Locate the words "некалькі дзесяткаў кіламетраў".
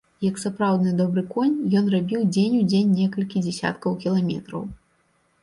3.01-4.67